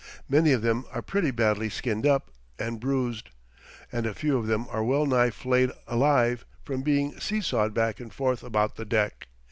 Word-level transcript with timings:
Many 0.27 0.51
of 0.51 0.63
them 0.63 0.85
are 0.91 1.03
pretty 1.03 1.29
badly 1.29 1.69
skinned 1.69 2.07
up 2.07 2.31
and 2.57 2.79
bruised, 2.79 3.29
and 3.91 4.07
a 4.07 4.15
few 4.15 4.35
of 4.35 4.47
them 4.47 4.65
are 4.71 4.83
well 4.83 5.05
nigh 5.05 5.29
flayed 5.29 5.71
alive 5.85 6.43
from 6.63 6.81
being 6.81 7.19
see 7.19 7.39
sawed 7.39 7.75
back 7.75 7.99
and 7.99 8.11
forth 8.11 8.41
about 8.41 8.77
the 8.77 8.85
deck. 8.85 9.27